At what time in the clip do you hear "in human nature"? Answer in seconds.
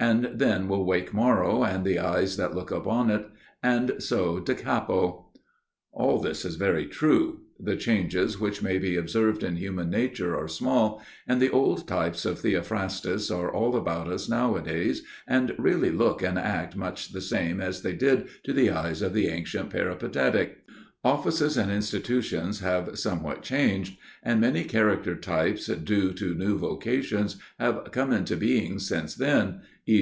9.44-10.36